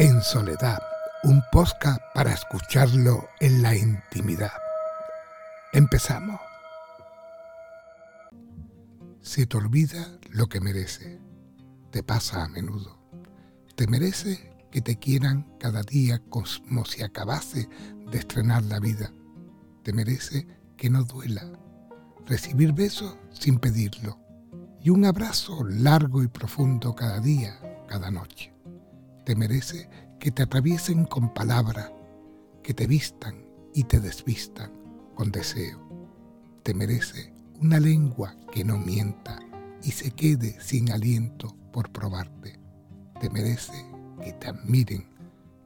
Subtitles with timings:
[0.00, 0.78] En soledad,
[1.24, 4.52] un podcast para escucharlo en la intimidad.
[5.72, 6.40] Empezamos.
[9.20, 11.20] Se te olvida lo que merece.
[11.90, 12.96] Te pasa a menudo.
[13.74, 17.68] Te merece que te quieran cada día como si acabase
[18.08, 19.12] de estrenar la vida.
[19.82, 20.46] Te merece
[20.76, 21.42] que no duela.
[22.24, 24.16] Recibir besos sin pedirlo.
[24.80, 27.58] Y un abrazo largo y profundo cada día,
[27.88, 28.57] cada noche
[29.28, 31.92] te merece que te atraviesen con palabra,
[32.62, 33.44] que te vistan
[33.74, 34.72] y te desvistan
[35.14, 35.86] con deseo.
[36.62, 39.38] Te merece una lengua que no mienta
[39.82, 42.58] y se quede sin aliento por probarte.
[43.20, 43.84] Te merece
[44.24, 45.06] que te admiren,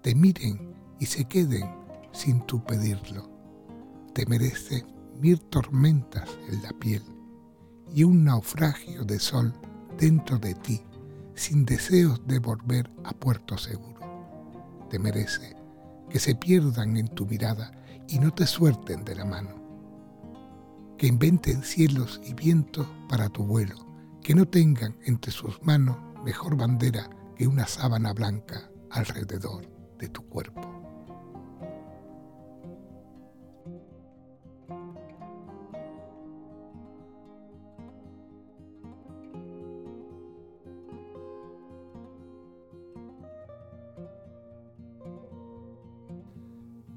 [0.02, 1.70] te miren y se queden
[2.10, 3.30] sin tú pedirlo.
[4.12, 4.84] Te merece
[5.20, 7.04] mil tormentas en la piel
[7.94, 9.54] y un naufragio de sol
[9.96, 10.82] dentro de ti
[11.34, 14.00] sin deseos de volver a puerto seguro.
[14.90, 15.56] Te merece
[16.10, 17.72] que se pierdan en tu mirada
[18.08, 19.50] y no te suelten de la mano.
[20.98, 23.76] Que inventen cielos y vientos para tu vuelo,
[24.22, 30.22] que no tengan entre sus manos mejor bandera que una sábana blanca alrededor de tu
[30.28, 30.71] cuerpo.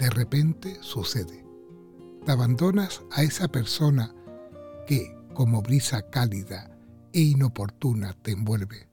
[0.05, 1.43] De repente sucede.
[2.27, 4.13] Te abandonas a esa persona
[4.85, 6.69] que, como brisa cálida
[7.11, 8.87] e inoportuna, te envuelve.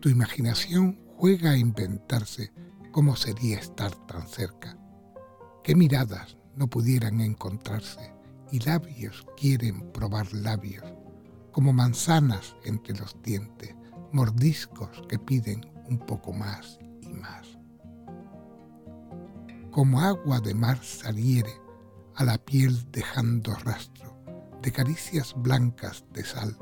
[0.00, 2.52] Tu imaginación juega a inventarse
[2.92, 4.76] cómo sería estar tan cerca.
[5.62, 8.12] ¿Qué miradas no pudieran encontrarse
[8.52, 10.84] y labios quieren probar labios,
[11.50, 13.74] como manzanas entre los dientes,
[14.12, 17.53] mordiscos que piden un poco más y más?
[19.74, 21.60] Como agua de mar saliere
[22.14, 24.16] a la piel dejando rastro
[24.62, 26.56] de caricias blancas de sal,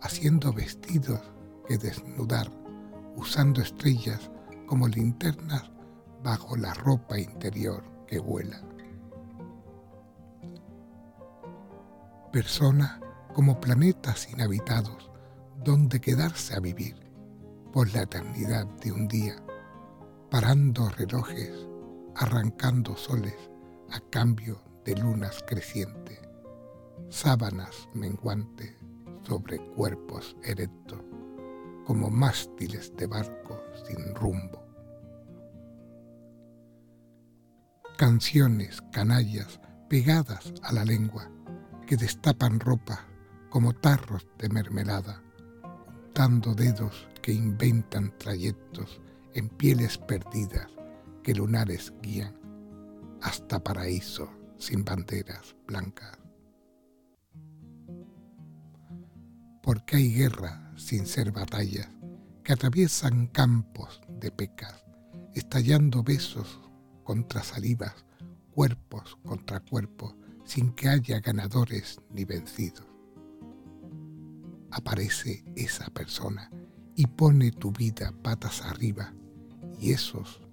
[0.00, 1.20] haciendo vestidos
[1.66, 2.48] que desnudar,
[3.16, 4.30] usando estrellas
[4.68, 5.72] como linternas
[6.22, 8.62] bajo la ropa interior que vuela.
[12.32, 13.00] Persona
[13.34, 15.10] como planetas inhabitados
[15.64, 16.94] donde quedarse a vivir
[17.72, 19.34] por la eternidad de un día,
[20.30, 21.66] parando relojes
[22.18, 23.36] arrancando soles
[23.90, 26.18] a cambio de lunas crecientes,
[27.10, 28.74] sábanas menguantes
[29.22, 31.00] sobre cuerpos erectos,
[31.84, 34.64] como mástiles de barco sin rumbo.
[37.98, 41.30] Canciones canallas pegadas a la lengua
[41.86, 43.04] que destapan ropa
[43.50, 45.22] como tarros de mermelada,
[46.14, 49.00] dando dedos que inventan trayectos
[49.34, 50.75] en pieles perdidas
[51.26, 52.38] que lunares guían
[53.20, 56.16] hasta paraíso sin banderas blancas.
[59.60, 61.88] Porque hay guerra sin ser batallas
[62.44, 64.84] que atraviesan campos de pecas,
[65.34, 66.60] estallando besos
[67.02, 68.04] contra salivas,
[68.52, 72.86] cuerpos contra cuerpos, sin que haya ganadores ni vencidos.
[74.70, 76.52] Aparece esa persona
[76.94, 79.12] y pone tu vida patas arriba
[79.80, 80.45] y esos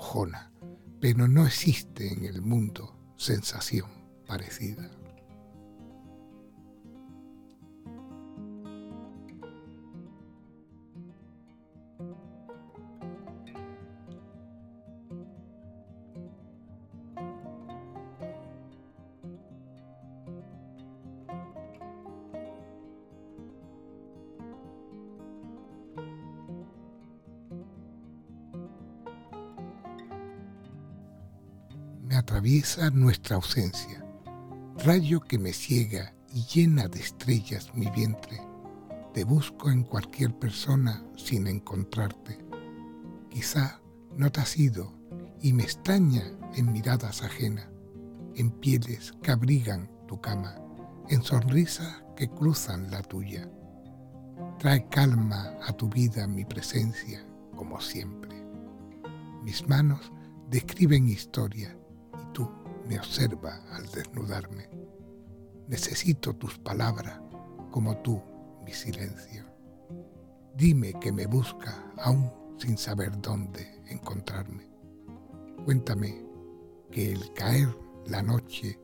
[0.00, 0.50] acojona,
[0.98, 3.90] pero no existe en el mundo sensación
[4.26, 4.90] parecida.
[32.20, 34.04] Atraviesa nuestra ausencia,
[34.84, 38.38] rayo que me ciega y llena de estrellas mi vientre.
[39.14, 42.38] Te busco en cualquier persona sin encontrarte.
[43.30, 43.80] Quizá
[44.18, 44.92] no te has ido
[45.40, 46.22] y me extraña
[46.56, 47.68] en miradas ajenas,
[48.34, 50.56] en pieles que abrigan tu cama,
[51.08, 53.50] en sonrisas que cruzan la tuya.
[54.58, 57.24] Trae calma a tu vida mi presencia,
[57.56, 58.36] como siempre.
[59.42, 60.12] Mis manos
[60.50, 61.79] describen historia
[62.90, 64.68] me observa al desnudarme.
[65.68, 67.20] Necesito tus palabras
[67.70, 68.20] como tú
[68.64, 69.44] mi silencio.
[70.56, 74.68] Dime que me busca aún sin saber dónde encontrarme.
[75.64, 76.20] Cuéntame
[76.90, 77.68] que el caer
[78.06, 78.80] la noche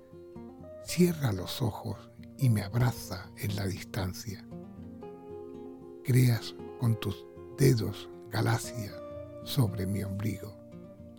[0.85, 1.99] cierra los ojos
[2.38, 4.47] y me abraza en la distancia.
[6.05, 7.26] Creas con tus
[7.59, 8.94] dedos galaxias
[9.43, 10.56] sobre mi ombligo,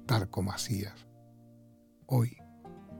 [0.05, 1.05] tal como hacías.
[2.05, 2.37] Hoy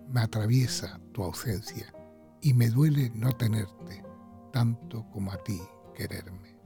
[0.09, 1.93] me atraviesa tu ausencia
[2.41, 4.03] y me duele no tenerte
[4.51, 5.59] tanto como a ti
[5.95, 6.56] quererme.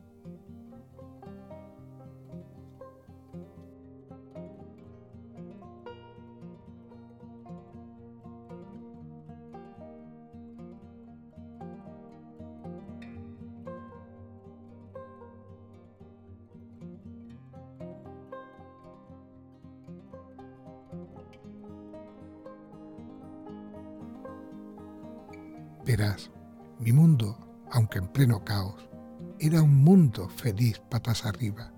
[25.85, 26.29] Verás,
[26.79, 27.37] mi mundo,
[27.71, 28.87] aunque en pleno caos,
[29.39, 31.73] era un mundo feliz patas arriba,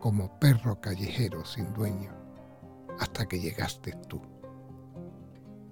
[0.00, 2.12] como perro callejero sin dueño,
[2.98, 4.20] hasta que llegaste tú.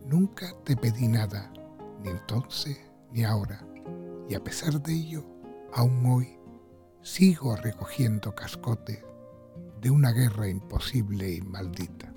[0.07, 1.53] Nunca te pedí nada,
[2.01, 2.79] ni entonces
[3.11, 3.67] ni ahora,
[4.29, 5.27] y a pesar de ello,
[5.73, 6.39] aún hoy
[7.03, 9.05] sigo recogiendo cascotes
[9.81, 12.15] de una guerra imposible y maldita,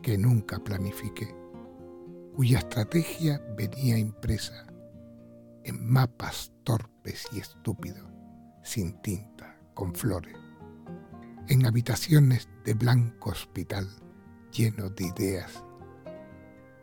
[0.00, 1.39] que nunca planifiqué
[2.34, 4.66] cuya estrategia venía impresa
[5.64, 8.08] en mapas torpes y estúpidos,
[8.62, 10.36] sin tinta, con flores,
[11.48, 13.88] en habitaciones de blanco hospital
[14.52, 15.64] lleno de ideas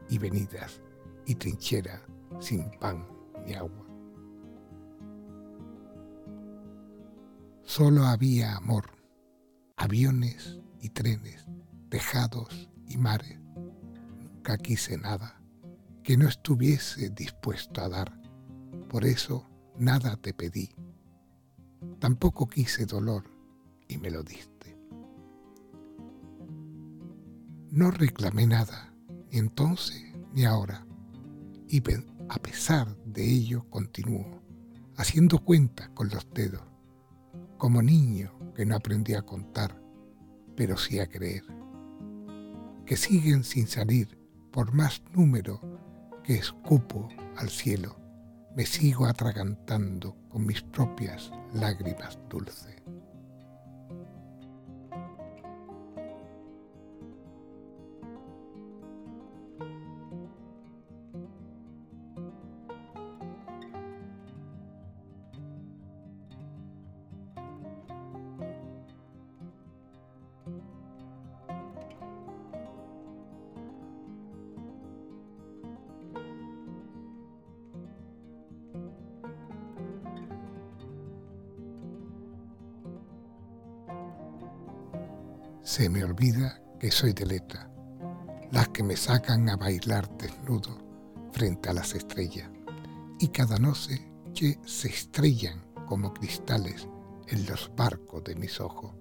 [0.10, 0.82] y venidas
[1.26, 2.02] y trinchera
[2.40, 3.08] sin pan
[3.46, 3.86] ni agua.
[7.64, 8.86] Solo había amor,
[9.76, 11.46] aviones y trenes,
[11.90, 13.40] tejados y mares.
[14.18, 15.37] Nunca quise nada
[16.08, 18.18] que no estuviese dispuesto a dar.
[18.88, 19.46] Por eso
[19.78, 20.70] nada te pedí.
[22.00, 23.26] Tampoco quise dolor
[23.90, 24.80] y me lo diste.
[27.72, 28.94] No reclamé nada,
[29.30, 30.02] ni entonces
[30.34, 30.88] ni ahora,
[31.68, 31.84] y
[32.30, 34.42] a pesar de ello continúo,
[34.96, 36.64] haciendo cuenta con los dedos,
[37.58, 39.78] como niño que no aprendió a contar,
[40.56, 41.44] pero sí a creer,
[42.86, 44.18] que siguen sin salir
[44.54, 45.60] por más número
[46.28, 47.08] que escupo
[47.38, 47.96] al cielo,
[48.54, 52.76] me sigo atragantando con mis propias lágrimas dulces.
[85.68, 87.70] Se me olvida que soy de letra,
[88.52, 90.78] las que me sacan a bailar desnudo
[91.34, 92.50] frente a las estrellas,
[93.20, 96.88] y cada noche que se estrellan como cristales
[97.28, 98.94] en los barcos de mis ojos,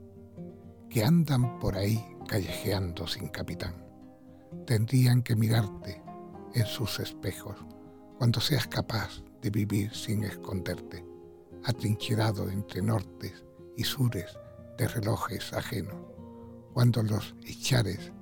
[0.90, 3.86] que andan por ahí callejeando sin capitán.
[4.66, 6.02] Tendrían que mirarte
[6.52, 7.64] en sus espejos
[8.18, 11.06] cuando seas capaz de vivir sin esconderte,
[11.62, 13.44] atrincherado entre nortes
[13.76, 14.36] y sures
[14.76, 16.15] de relojes ajenos
[16.76, 18.12] cuando los echares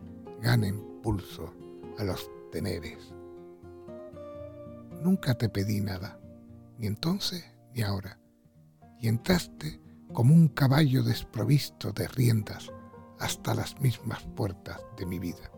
[0.41, 1.53] ganen pulso
[1.99, 3.12] a los teneres.
[5.03, 6.21] Nunca te pedí nada,
[6.79, 8.21] ni entonces ni ahora,
[9.01, 9.81] y entraste
[10.12, 12.71] como un caballo desprovisto de riendas
[13.19, 15.51] hasta las mismas puertas de mi vida.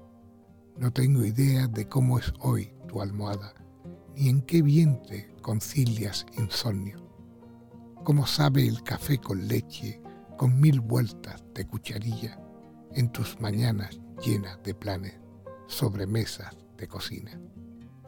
[0.78, 3.52] No tengo idea de cómo es hoy tu almohada,
[4.14, 7.06] ni en qué vientre concilias insomnio.
[8.04, 10.00] Cómo sabe el café con leche
[10.38, 12.40] con mil vueltas de cucharilla
[12.96, 15.14] en tus mañanas llenas de planes
[15.66, 17.38] sobre mesas de cocina,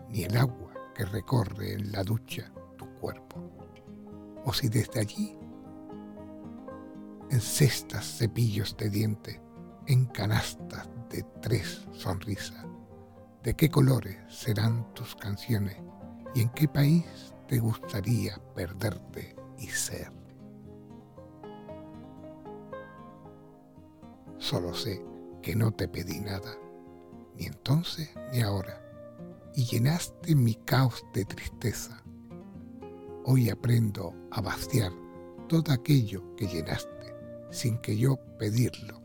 [0.09, 3.37] ni el agua que recorre en la ducha tu cuerpo.
[4.45, 5.39] O si desde allí,
[7.31, 9.39] en cestas cepillos de dientes,
[9.87, 12.65] en canastas de tres sonrisas,
[13.43, 15.77] de qué colores serán tus canciones
[16.35, 17.05] y en qué país
[17.47, 20.18] te gustaría perderte y ser.
[24.49, 25.05] Solo sé
[25.43, 26.57] que no te pedí nada,
[27.37, 28.81] ni entonces ni ahora,
[29.55, 32.03] y llenaste mi caos de tristeza.
[33.27, 34.91] Hoy aprendo a vaciar
[35.51, 37.15] todo aquello que llenaste
[37.51, 39.03] sin que yo pedirlo,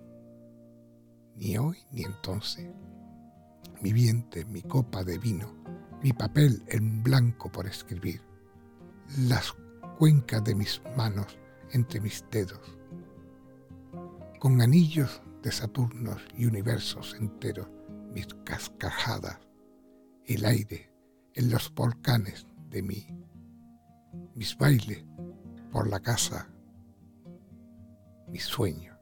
[1.35, 2.69] ni hoy ni entonces.
[3.81, 5.53] Mi vientre, mi copa de vino,
[6.01, 8.21] mi papel en blanco por escribir,
[9.17, 9.53] las
[9.99, 11.37] cuencas de mis manos
[11.73, 12.61] entre mis dedos,
[14.39, 17.67] con anillos de Saturnos y universos enteros,
[18.13, 19.39] mis cascajadas,
[20.25, 20.89] el aire
[21.33, 23.05] en los volcanes de mí,
[24.35, 25.03] mis bailes
[25.69, 26.49] por la casa,
[28.29, 28.97] mis sueños.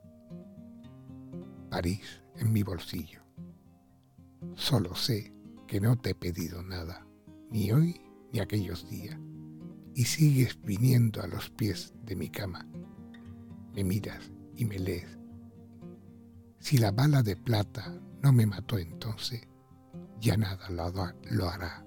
[1.69, 3.21] París en mi bolsillo.
[4.55, 5.33] Solo sé
[5.67, 7.05] que no te he pedido nada,
[7.51, 8.01] ni hoy
[8.33, 9.19] ni aquellos días,
[9.93, 12.67] y sigues viniendo a los pies de mi cama.
[13.73, 15.20] Me miras y me lees.
[16.61, 17.91] Si la bala de plata
[18.21, 19.41] no me mató entonces,
[20.19, 21.83] ya nada lo, hará.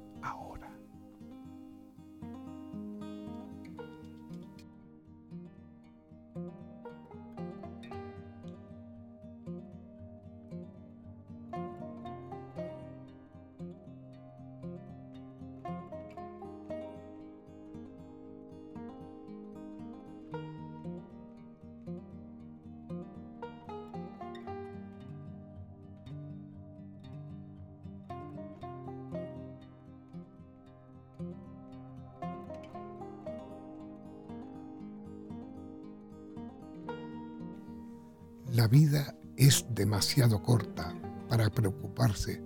[38.54, 40.94] La vida es demasiado corta
[41.28, 42.40] para preocuparse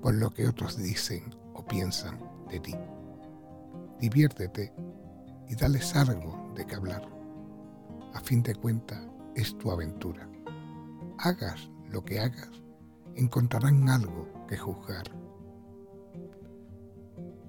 [0.00, 2.74] por lo que otros dicen o piensan de ti.
[4.00, 4.72] Diviértete
[5.50, 7.06] y dales algo de qué hablar.
[8.14, 10.26] A fin de cuentas, es tu aventura.
[11.18, 12.62] Hagas lo que hagas,
[13.14, 15.10] encontrarán algo que juzgar.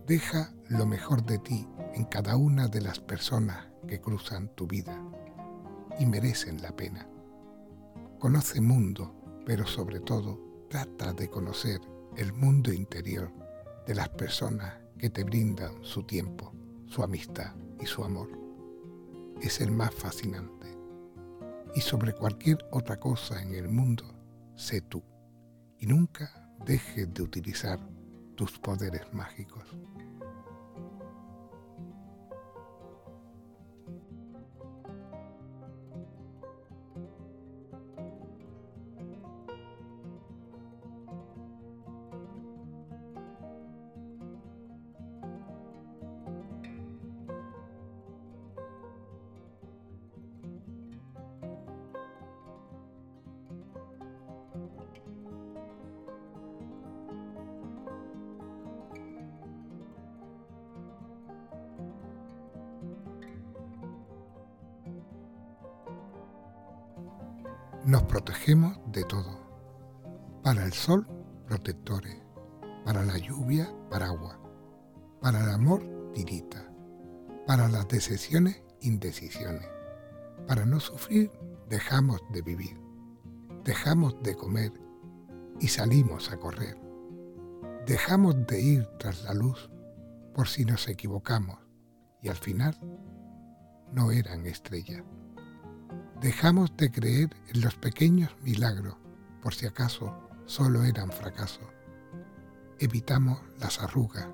[0.06, 5.02] Deja lo mejor de ti en cada una de las personas que cruzan tu vida
[5.98, 7.08] y merecen la pena.
[8.22, 9.16] Conoce mundo,
[9.48, 11.82] pero sobre todo trata de conocer
[12.16, 13.34] el mundo interior
[13.88, 16.54] de las personas que te brindan su tiempo,
[16.86, 18.30] su amistad y su amor.
[19.42, 20.68] Es el más fascinante.
[21.74, 24.04] Y sobre cualquier otra cosa en el mundo,
[24.56, 25.02] sé tú.
[25.80, 27.80] Y nunca dejes de utilizar
[28.36, 29.64] tus poderes mágicos.
[67.92, 69.38] Nos protegemos de todo.
[70.44, 71.06] Para el sol,
[71.46, 72.16] protectores.
[72.86, 74.38] Para la lluvia, paraguas.
[75.20, 75.84] Para el amor,
[76.14, 76.72] tirita.
[77.46, 79.68] Para las decisiones, indecisiones.
[80.48, 81.34] Para no sufrir,
[81.68, 82.80] dejamos de vivir.
[83.66, 84.72] Dejamos de comer
[85.60, 86.80] y salimos a correr.
[87.86, 89.70] Dejamos de ir tras la luz
[90.34, 91.60] por si nos equivocamos
[92.22, 92.80] y al final
[93.92, 95.04] no eran estrellas.
[96.22, 98.96] Dejamos de creer en los pequeños milagros,
[99.42, 101.66] por si acaso solo eran fracasos.
[102.78, 104.28] Evitamos las arrugas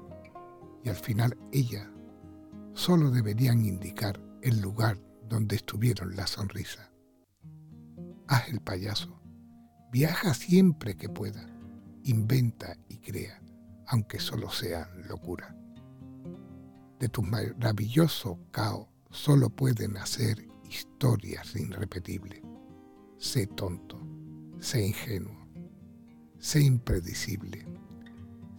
[0.83, 1.87] y al final ellas
[2.73, 6.91] solo deberían indicar el lugar donde estuvieron las sonrisas.
[8.27, 9.21] Haz el payaso,
[9.89, 11.47] viaja siempre que pueda,
[12.03, 13.41] inventa y crea,
[13.87, 15.55] aunque solo sea locura.
[16.99, 22.41] De tu maravilloso caos solo pueden nacer historias irrepetibles.
[23.17, 23.99] Sé tonto,
[24.59, 25.47] sé ingenuo,
[26.39, 27.65] sé impredecible,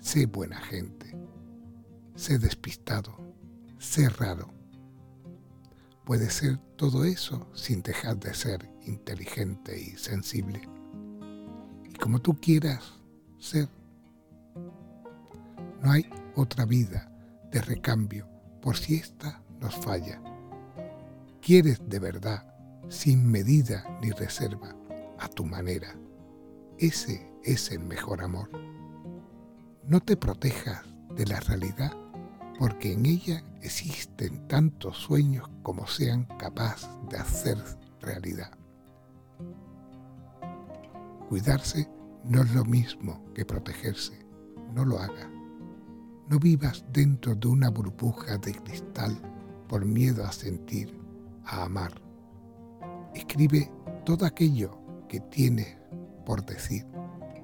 [0.01, 1.15] sé buena gente,
[2.15, 3.17] sé despistado,
[3.79, 4.49] sé raro.
[6.05, 10.63] Puede ser todo eso sin dejar de ser inteligente y sensible.
[11.85, 12.95] Y como tú quieras
[13.39, 13.69] ser.
[15.83, 17.13] No hay otra vida
[17.53, 18.27] de recambio
[18.61, 20.21] por si ésta nos falla
[21.49, 22.45] quieres de verdad,
[22.91, 24.77] sin medida ni reserva,
[25.19, 25.99] a tu manera.
[26.77, 28.51] Ese es el mejor amor.
[29.83, 30.85] No te protejas
[31.17, 31.97] de la realidad
[32.59, 37.57] porque en ella existen tantos sueños como sean capaces de hacer
[38.03, 38.51] realidad.
[41.31, 41.89] Cuidarse
[42.25, 44.19] no es lo mismo que protegerse.
[44.75, 45.31] No lo hagas.
[46.29, 49.19] No vivas dentro de una burbuja de cristal
[49.67, 50.98] por miedo a sentir
[51.49, 51.93] a amar.
[53.15, 53.71] Escribe
[54.05, 54.79] todo aquello
[55.09, 55.77] que tienes
[56.25, 56.87] por decir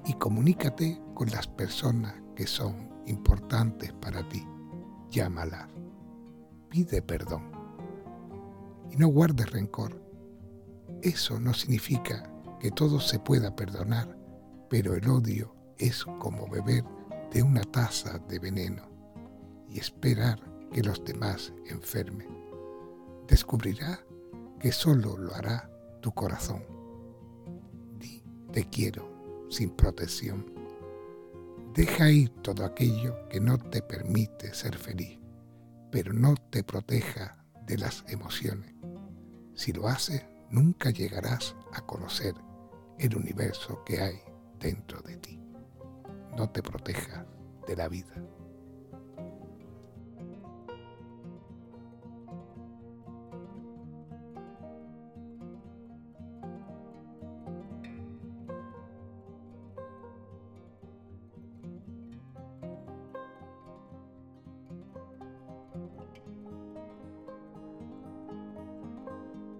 [0.05, 4.45] y comunícate con las personas que son importantes para ti.
[5.09, 5.67] Llámalas.
[6.69, 7.51] Pide perdón.
[8.91, 9.99] Y no guardes rencor.
[11.01, 14.17] Eso no significa que todo se pueda perdonar,
[14.69, 16.83] pero el odio es como beber
[17.31, 18.83] de una taza de veneno
[19.69, 20.39] y esperar
[20.71, 22.44] que los demás enfermen
[23.27, 23.99] descubrirá
[24.59, 25.69] que solo lo hará
[26.01, 26.63] tu corazón.
[27.99, 30.45] Di te quiero sin protección.
[31.73, 35.19] Deja ir todo aquello que no te permite ser feliz,
[35.91, 38.73] pero no te proteja de las emociones.
[39.55, 42.33] Si lo haces, nunca llegarás a conocer
[42.97, 44.21] el universo que hay
[44.59, 45.39] dentro de ti.
[46.37, 47.25] No te protejas
[47.67, 48.13] de la vida.